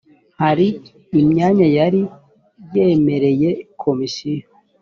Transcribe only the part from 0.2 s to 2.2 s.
hari imyanya yari